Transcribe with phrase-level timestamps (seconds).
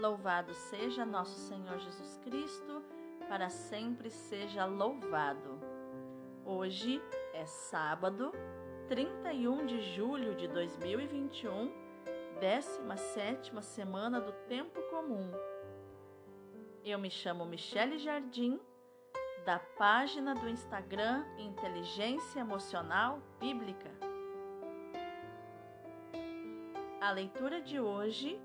[0.00, 2.82] Louvado seja nosso Senhor Jesus Cristo,
[3.28, 5.60] para sempre seja louvado.
[6.42, 7.02] Hoje
[7.34, 8.32] é sábado,
[8.88, 11.70] 31 de julho de 2021,
[12.40, 15.30] 17 semana do Tempo Comum.
[16.82, 18.58] Eu me chamo Michele Jardim,
[19.44, 23.90] da página do Instagram Inteligência Emocional Bíblica.
[27.02, 28.40] A leitura de hoje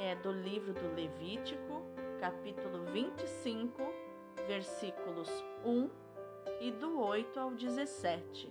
[0.00, 1.82] é do livro do Levítico,
[2.18, 3.82] capítulo 25,
[4.46, 5.28] versículos
[5.62, 5.90] 1
[6.58, 8.50] e do 8 ao 17.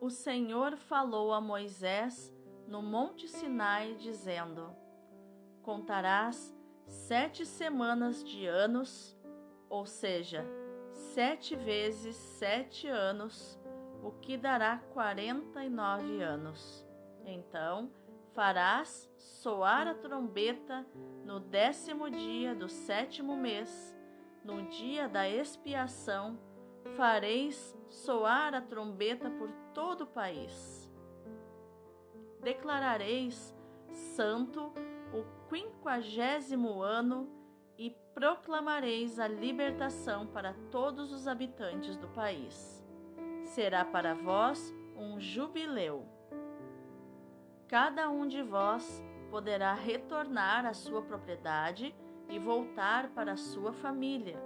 [0.00, 2.32] O Senhor falou a Moisés
[2.68, 4.70] no Monte Sinai, dizendo:
[5.62, 6.54] Contarás
[6.86, 9.18] sete semanas de anos,
[9.68, 10.46] ou seja,
[10.92, 13.58] sete vezes sete anos,
[14.00, 16.86] o que dará quarenta e nove anos.
[17.26, 17.90] Então
[18.34, 20.84] farás soar a trombeta
[21.24, 23.96] no décimo dia do sétimo mês,
[24.44, 26.38] no dia da expiação,
[26.96, 30.92] fareis soar a trombeta por todo o país.
[32.42, 33.54] Declarareis
[33.92, 34.72] santo
[35.12, 37.30] o quinquagésimo ano
[37.78, 42.84] e proclamareis a libertação para todos os habitantes do país.
[43.44, 46.06] Será para vós um jubileu
[47.68, 51.94] cada um de vós poderá retornar à sua propriedade
[52.28, 54.40] e voltar para a sua família.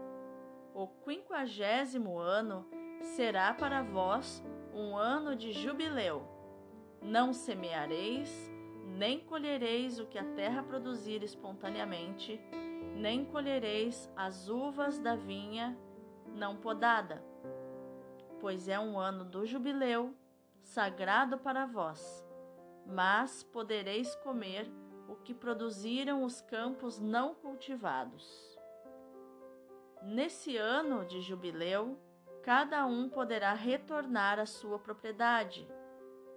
[0.75, 2.67] O quinquagésimo ano
[3.01, 6.27] será para vós um ano de jubileu.
[7.03, 8.51] Não semeareis,
[8.87, 12.41] nem colhereis o que a terra produzir espontaneamente,
[12.95, 15.77] nem colhereis as uvas da vinha
[16.35, 17.23] não podada,
[18.41, 20.15] pois é um ano do jubileu,
[20.63, 22.28] sagrado para vós
[22.89, 24.67] mas podereis comer
[25.07, 28.59] o que produziram os campos não cultivados.
[30.03, 31.99] Nesse ano de jubileu,
[32.43, 35.69] cada um poderá retornar à sua propriedade.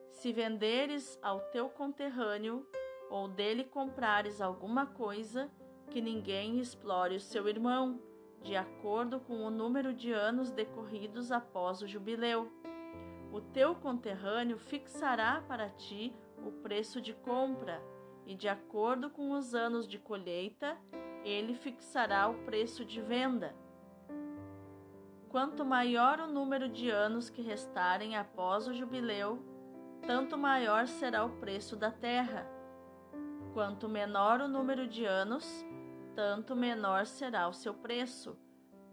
[0.09, 2.67] Se venderes ao teu conterrâneo
[3.09, 5.49] ou dele comprares alguma coisa,
[5.89, 8.01] que ninguém explore o seu irmão,
[8.41, 12.51] de acordo com o número de anos decorridos após o jubileu.
[13.31, 17.81] O teu conterrâneo fixará para ti o preço de compra
[18.25, 20.77] e, de acordo com os anos de colheita,
[21.23, 23.55] ele fixará o preço de venda.
[25.29, 29.39] Quanto maior o número de anos que restarem após o jubileu,
[30.05, 32.45] tanto maior será o preço da terra.
[33.53, 35.65] Quanto menor o número de anos,
[36.15, 38.37] tanto menor será o seu preço,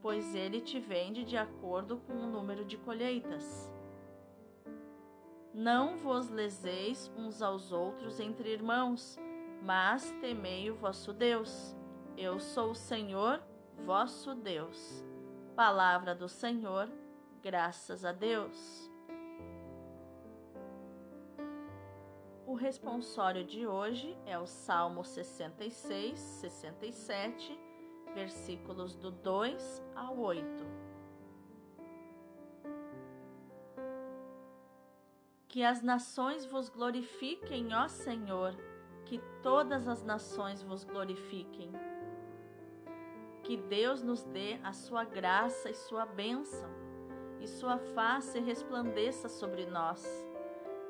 [0.00, 3.72] pois ele te vende de acordo com o número de colheitas.
[5.58, 9.18] Não vos leseis uns aos outros entre irmãos,
[9.60, 11.76] mas temei o vosso Deus.
[12.16, 13.42] Eu sou o Senhor,
[13.84, 15.04] vosso Deus.
[15.56, 16.88] Palavra do Senhor,
[17.42, 18.88] graças a Deus.
[22.46, 27.58] O responsório de hoje é o Salmo 66, 67,
[28.14, 30.87] versículos do 2 ao 8.
[35.48, 38.54] Que as nações vos glorifiquem, ó Senhor,
[39.06, 41.72] que todas as nações vos glorifiquem.
[43.42, 46.68] Que Deus nos dê a sua graça e sua bênção,
[47.40, 50.04] e sua face resplandeça sobre nós.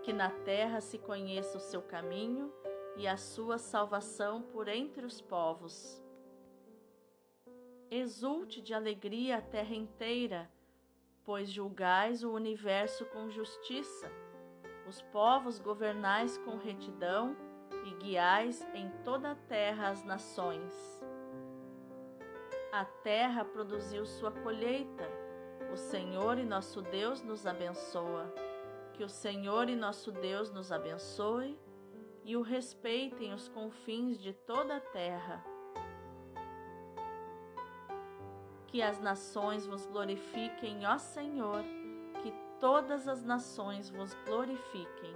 [0.02, 2.52] Que na terra se conheça o seu caminho
[2.96, 6.02] e a sua salvação por entre os povos.
[7.88, 10.50] Exulte de alegria a terra inteira,
[11.25, 14.10] pois julgais o universo com justiça
[14.88, 17.37] os povos governais com retidão
[17.84, 20.72] e guiais em toda a terra as nações.
[22.72, 25.04] A terra produziu sua colheita.
[25.72, 28.32] O Senhor e nosso Deus nos abençoa.
[28.94, 31.59] Que o Senhor e nosso Deus nos abençoe
[32.25, 35.44] e o respeitem os confins de toda a terra.
[38.67, 41.77] Que as nações vos glorifiquem, ó Senhor
[42.60, 45.14] todas as nações vos glorifiquem.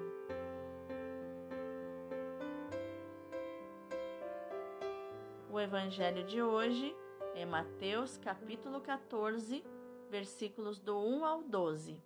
[5.50, 6.96] O evangelho de hoje
[7.34, 9.64] é Mateus capítulo 14,
[10.08, 12.00] versículos do 1 ao 12.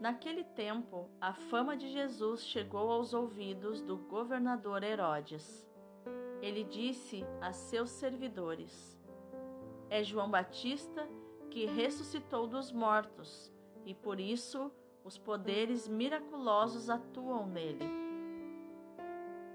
[0.00, 5.68] Naquele tempo, a fama de Jesus chegou aos ouvidos do governador Herodes.
[6.42, 8.98] Ele disse a seus servidores:
[9.90, 11.06] É João Batista
[11.50, 13.52] que ressuscitou dos mortos,
[13.84, 14.70] e por isso
[15.04, 17.84] os poderes miraculosos atuam nele.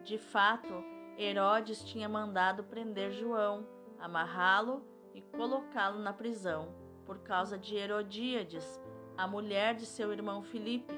[0.04, 0.74] De fato,
[1.18, 3.66] Herodes tinha mandado prender João,
[4.00, 4.84] amarrá-lo
[5.14, 6.76] e colocá-lo na prisão,
[7.06, 8.80] por causa de Herodíades,
[9.18, 10.94] a mulher de seu irmão Filipe.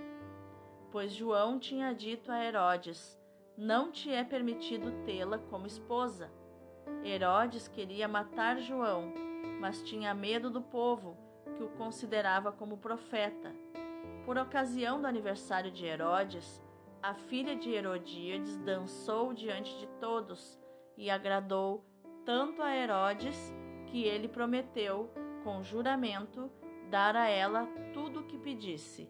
[0.91, 3.19] Pois João tinha dito a Herodes:
[3.55, 6.31] Não te é permitido tê-la como esposa.
[7.03, 9.13] Herodes queria matar João,
[9.59, 11.17] mas tinha medo do povo,
[11.55, 13.53] que o considerava como profeta.
[14.25, 16.61] Por ocasião do aniversário de Herodes,
[17.01, 20.59] a filha de Herodíades dançou diante de todos
[20.97, 21.85] e agradou
[22.25, 23.53] tanto a Herodes
[23.85, 25.09] que ele prometeu,
[25.43, 26.51] com juramento,
[26.89, 29.09] dar a ela tudo o que pedisse.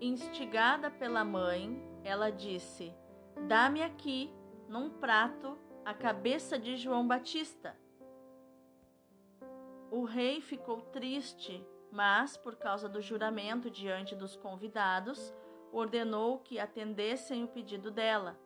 [0.00, 2.92] Instigada pela mãe, ela disse:
[3.46, 4.32] Dá-me aqui,
[4.68, 7.76] num prato, a cabeça de João Batista.
[9.92, 15.34] O rei ficou triste, mas, por causa do juramento diante dos convidados,
[15.70, 18.40] ordenou que atendessem o pedido dela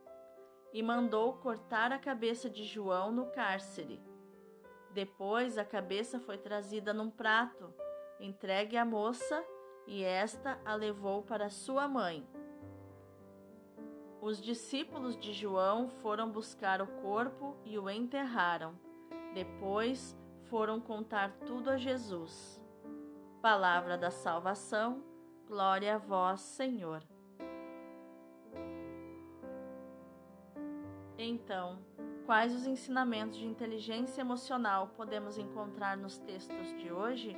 [0.72, 4.02] e mandou cortar a cabeça de João no cárcere.
[4.90, 7.72] Depois a cabeça foi trazida num prato,
[8.18, 9.40] entregue à moça,
[9.86, 12.28] e esta a levou para sua mãe.
[14.20, 18.76] Os discípulos de João foram buscar o corpo e o enterraram.
[19.32, 20.16] Depois
[20.48, 22.60] foram contar tudo a Jesus.
[23.40, 25.02] Palavra da salvação,
[25.46, 27.02] glória a vós, Senhor.
[31.18, 31.78] Então,
[32.26, 37.36] quais os ensinamentos de inteligência emocional podemos encontrar nos textos de hoje?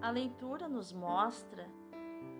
[0.00, 1.68] A leitura nos mostra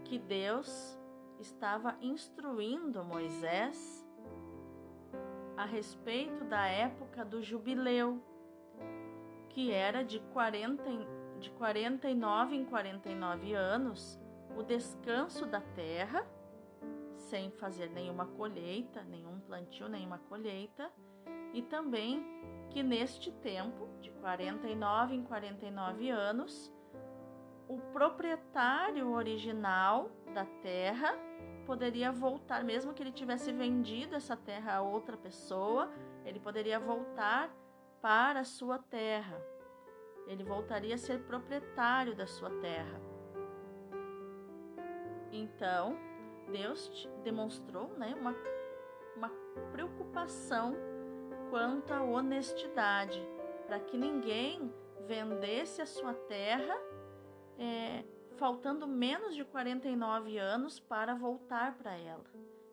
[0.05, 0.99] que Deus
[1.39, 4.00] estava instruindo Moisés
[5.61, 8.19] a respeito da época do jubileu,
[9.51, 10.83] que era de, 40,
[11.39, 14.19] de 49 em 49 anos,
[14.57, 16.27] o descanso da terra
[17.15, 20.91] sem fazer nenhuma colheita, nenhum plantio, nenhuma colheita,
[21.53, 22.25] e também
[22.71, 26.73] que neste tempo, de 49 em 49 anos,
[27.69, 31.15] o proprietário original da terra
[31.71, 35.89] poderia voltar, mesmo que ele tivesse vendido essa terra a outra pessoa,
[36.25, 37.49] ele poderia voltar
[38.03, 39.41] para a sua terra.
[40.27, 43.01] Ele voltaria a ser proprietário da sua terra.
[45.31, 45.97] Então,
[46.51, 48.35] Deus demonstrou né, uma,
[49.17, 49.31] uma
[49.71, 50.75] preocupação
[51.51, 53.25] quanto à honestidade,
[53.69, 54.75] para que ninguém
[55.07, 56.77] vendesse a sua terra
[57.57, 58.03] é,
[58.41, 62.25] faltando menos de 49 anos para voltar para ela,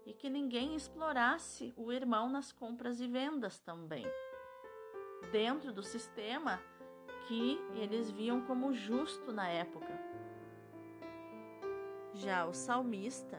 [0.06, 4.06] e que ninguém explorasse o irmão nas compras e vendas também,
[5.30, 6.62] dentro do sistema
[7.28, 9.92] que eles viam como justo na época.
[12.14, 13.38] Já o salmista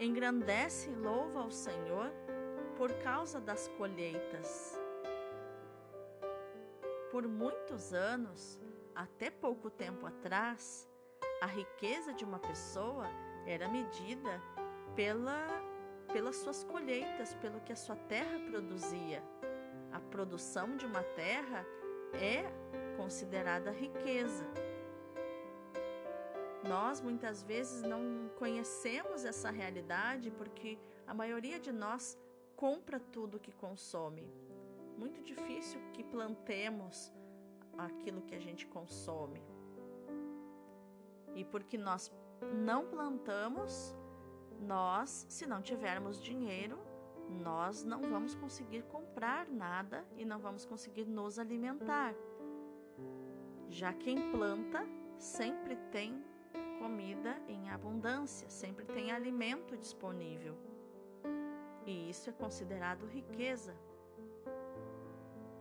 [0.00, 2.10] engrandece e louva ao Senhor
[2.76, 4.76] por causa das colheitas.
[7.12, 8.60] Por muitos anos,
[8.96, 10.90] até pouco tempo atrás,
[11.44, 13.06] a riqueza de uma pessoa
[13.44, 14.40] era medida
[14.96, 15.46] pela,
[16.10, 19.22] pelas suas colheitas, pelo que a sua terra produzia.
[19.92, 21.66] A produção de uma terra
[22.14, 22.46] é
[22.96, 24.46] considerada riqueza.
[26.66, 32.18] Nós muitas vezes não conhecemos essa realidade porque a maioria de nós
[32.56, 34.26] compra tudo que consome.
[34.96, 37.12] Muito difícil que plantemos
[37.76, 39.42] aquilo que a gente consome.
[41.34, 42.12] E porque nós
[42.52, 43.94] não plantamos,
[44.60, 46.78] nós, se não tivermos dinheiro,
[47.28, 52.14] nós não vamos conseguir comprar nada e não vamos conseguir nos alimentar.
[53.68, 54.86] Já quem planta
[55.18, 56.22] sempre tem
[56.78, 60.56] comida em abundância, sempre tem alimento disponível.
[61.86, 63.74] E isso é considerado riqueza.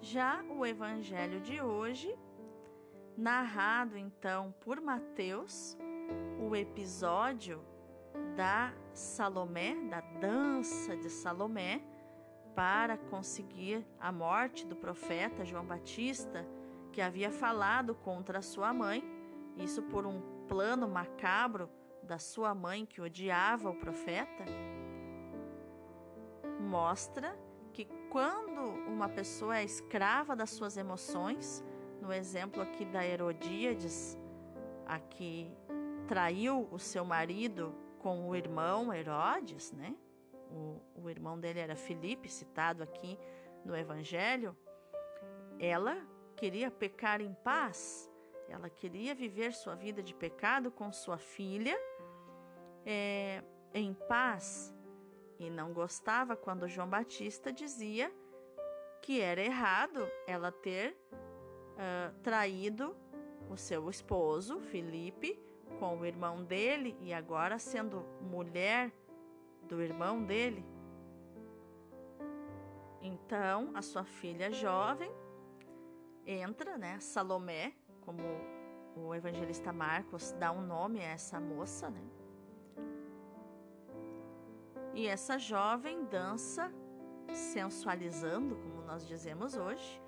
[0.01, 2.13] Já o evangelho de hoje,
[3.17, 5.77] narrado então por Mateus,
[6.39, 7.63] o episódio
[8.35, 11.81] da Salomé, da dança de Salomé,
[12.55, 16.45] para conseguir a morte do profeta João Batista,
[16.91, 19.03] que havia falado contra sua mãe,
[19.57, 21.69] isso por um plano macabro
[22.03, 24.45] da sua mãe que odiava o profeta,
[26.59, 27.37] mostra
[27.71, 31.63] que quando uma pessoa é escrava das suas emoções,
[32.03, 34.17] no exemplo aqui da Herodíades,
[34.85, 35.51] a que
[36.07, 39.95] traiu o seu marido com o irmão Herodes, né?
[40.51, 43.17] O, o irmão dele era Filipe, citado aqui
[43.65, 44.55] no Evangelho.
[45.57, 45.95] Ela
[46.35, 48.13] queria pecar em paz
[48.53, 51.75] ela queria viver sua vida de pecado com sua filha.
[52.85, 53.41] É,
[53.73, 54.75] em paz
[55.39, 58.13] e não gostava quando João Batista dizia
[59.01, 60.95] que era errado ela ter
[61.73, 62.95] uh, traído
[63.49, 65.39] o seu esposo, Felipe,
[65.79, 68.91] com o irmão dele e agora sendo mulher
[69.67, 70.65] do irmão dele.
[73.01, 75.11] Então, a sua filha jovem
[76.25, 78.23] entra, né, Salomé, como
[78.95, 82.01] o evangelista Marcos dá um nome a essa moça, né?
[84.93, 86.71] E essa jovem dança
[87.33, 90.01] sensualizando, como nós dizemos hoje,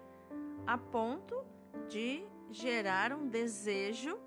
[0.65, 1.43] a ponto
[1.87, 4.19] de gerar um desejo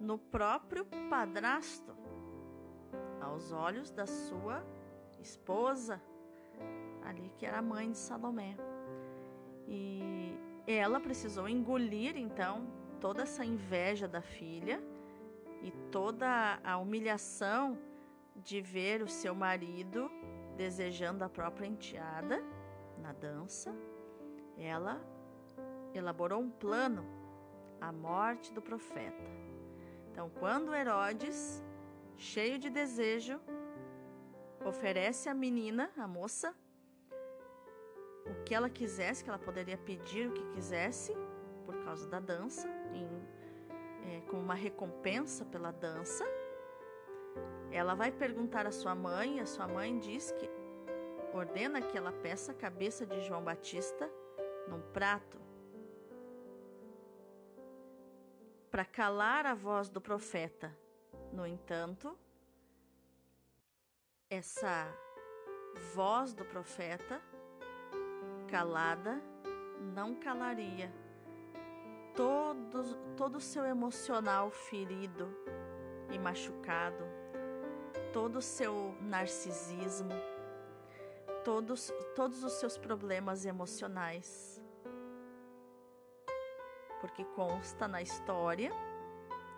[0.00, 1.96] no próprio padrasto,
[3.20, 4.64] aos olhos da sua
[5.18, 6.00] esposa,
[7.02, 8.56] ali que era a mãe de Salomé.
[9.66, 12.66] E ela precisou engolir então
[13.00, 14.82] toda essa inveja da filha
[15.62, 17.78] e toda a humilhação
[18.36, 20.10] de ver o seu marido
[20.56, 22.42] desejando a própria enteada
[22.98, 23.74] na dança,
[24.56, 25.00] ela
[25.94, 27.04] elaborou um plano,
[27.80, 29.22] a morte do profeta.
[30.10, 31.62] Então, quando Herodes,
[32.16, 33.40] cheio de desejo,
[34.64, 36.54] oferece à menina, a moça,
[38.26, 41.14] o que ela quisesse, que ela poderia pedir o que quisesse
[41.64, 43.08] por causa da dança, em,
[44.08, 46.24] é, como uma recompensa pela dança,
[47.70, 50.50] ela vai perguntar à sua mãe, a sua mãe diz que
[51.32, 54.10] ordena que ela peça a cabeça de João Batista
[54.66, 55.38] num prato
[58.70, 60.76] para calar a voz do profeta.
[61.32, 62.16] No entanto,
[64.30, 64.86] essa
[65.94, 67.20] voz do profeta
[68.48, 69.20] calada
[69.94, 70.92] não calaria
[72.14, 75.28] todo, todo o seu emocional ferido
[76.10, 77.04] e machucado,
[78.12, 80.14] todo o seu narcisismo,
[81.44, 84.57] todos, todos os seus problemas emocionais.
[87.00, 88.70] Porque consta na história,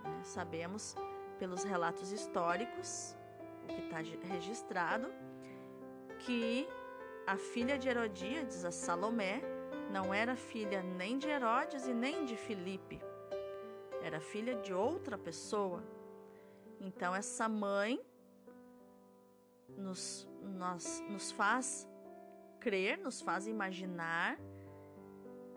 [0.03, 0.95] né, sabemos
[1.39, 3.17] pelos relatos históricos,
[3.65, 5.09] o que está registrado,
[6.19, 6.69] que
[7.27, 9.41] a filha de Herodíades, a Salomé,
[9.91, 13.01] não era filha nem de Herodes e nem de Filipe,
[14.03, 15.83] era filha de outra pessoa.
[16.81, 18.01] Então, essa mãe
[19.77, 21.89] nos, nos, nos faz
[22.59, 24.39] crer, nos faz imaginar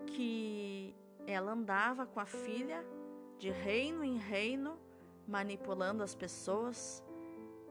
[0.06, 0.94] que
[1.26, 2.84] ela andava com a filha
[3.38, 4.78] de reino em reino,
[5.26, 7.02] manipulando as pessoas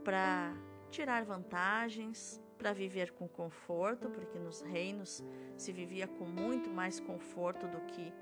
[0.03, 0.53] para
[0.89, 5.23] tirar vantagens, para viver com conforto, porque nos reinos
[5.57, 8.13] se vivia com muito mais conforto do que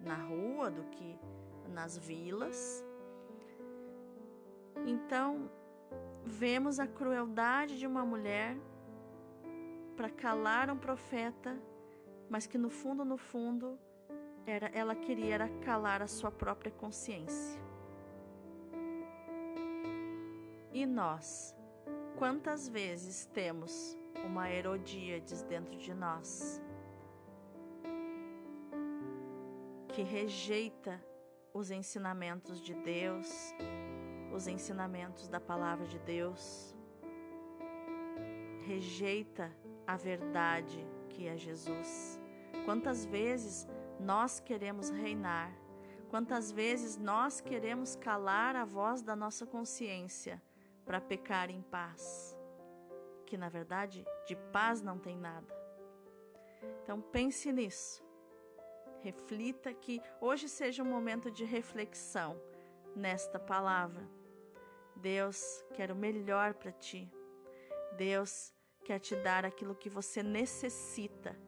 [0.00, 1.18] na rua, do que
[1.68, 2.84] nas vilas.
[4.86, 5.50] Então,
[6.24, 8.56] vemos a crueldade de uma mulher
[9.96, 11.56] para calar um profeta,
[12.28, 13.78] mas que no fundo, no fundo,
[14.46, 17.60] era, ela queria era calar a sua própria consciência.
[20.72, 21.54] E nós,
[22.16, 26.60] quantas vezes temos uma Herodíades dentro de nós
[29.88, 31.00] que rejeita
[31.52, 33.54] os ensinamentos de Deus,
[34.34, 36.74] os ensinamentos da palavra de Deus,
[38.66, 39.54] rejeita
[39.86, 42.20] a verdade que é Jesus.
[42.64, 43.68] Quantas vezes
[44.00, 45.52] nós queremos reinar,
[46.08, 50.42] quantas vezes nós queremos calar a voz da nossa consciência
[50.84, 52.36] para pecar em paz,
[53.26, 55.52] que na verdade de paz não tem nada.
[56.82, 58.04] Então pense nisso.
[59.00, 62.40] Reflita que hoje seja um momento de reflexão
[62.96, 64.08] nesta palavra
[64.96, 67.12] Deus quer o melhor para ti.
[67.96, 71.38] Deus quer te dar aquilo que você necessita,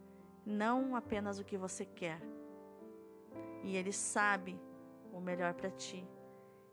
[0.44, 2.20] não apenas o que você quer.
[3.62, 4.60] E Ele sabe
[5.12, 6.06] o melhor para ti.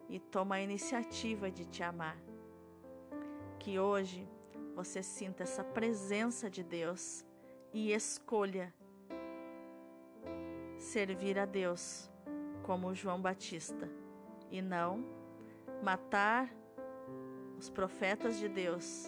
[0.10, 2.18] E toma a iniciativa de te amar.
[3.60, 4.28] Que hoje
[4.76, 7.26] você sinta essa presença de Deus
[7.74, 8.74] e escolha
[10.78, 12.10] servir a Deus
[12.64, 13.90] como João Batista.
[14.52, 15.04] E não
[15.82, 16.54] matar
[17.58, 19.06] os profetas de Deus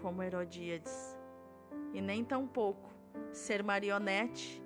[0.00, 1.16] como Herodíades,
[1.92, 2.92] e nem tampouco
[3.32, 4.62] ser marionete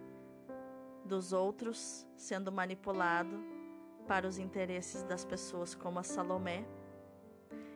[1.08, 3.42] dos outros sendo manipulado
[4.06, 6.64] para os interesses das pessoas como a Salomé,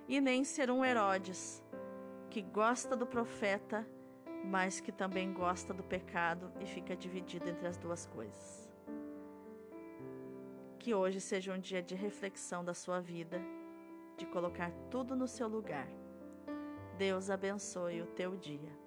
[0.07, 1.63] e nem ser um Herodes
[2.31, 3.87] que gosta do profeta,
[4.45, 8.71] mas que também gosta do pecado e fica dividido entre as duas coisas.
[10.79, 13.41] Que hoje seja um dia de reflexão da sua vida
[14.17, 15.89] de colocar tudo no seu lugar.
[16.99, 18.82] Deus abençoe o teu dia.